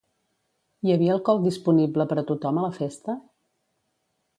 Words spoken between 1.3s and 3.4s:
disponible per a tothom a la festa?